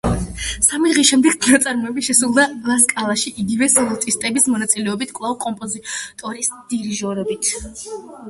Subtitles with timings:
[0.67, 7.51] სამი დღის შემდეგ ნაწარმოები შესრულდა ლა სკალაში იგივე სოლისტების მონაწილეობით, კვლავ კომპოზიტორის დირიჟორობით.